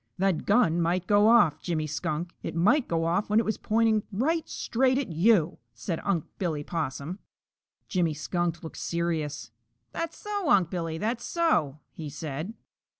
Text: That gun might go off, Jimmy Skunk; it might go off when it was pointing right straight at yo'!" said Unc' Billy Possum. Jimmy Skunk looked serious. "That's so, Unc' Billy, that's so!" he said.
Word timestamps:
That 0.17 0.47
gun 0.47 0.81
might 0.81 1.05
go 1.05 1.27
off, 1.29 1.61
Jimmy 1.61 1.85
Skunk; 1.85 2.33
it 2.41 2.55
might 2.55 2.87
go 2.87 3.05
off 3.05 3.29
when 3.29 3.37
it 3.39 3.45
was 3.45 3.59
pointing 3.59 4.01
right 4.11 4.49
straight 4.49 4.97
at 4.97 5.11
yo'!" 5.11 5.59
said 5.75 5.99
Unc' 6.03 6.25
Billy 6.39 6.63
Possum. 6.63 7.19
Jimmy 7.87 8.15
Skunk 8.15 8.63
looked 8.63 8.77
serious. 8.77 9.51
"That's 9.91 10.17
so, 10.17 10.49
Unc' 10.49 10.71
Billy, 10.71 10.97
that's 10.97 11.23
so!" 11.23 11.81
he 11.93 12.09
said. 12.09 12.55